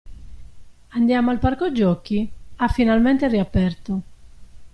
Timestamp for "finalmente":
2.69-3.27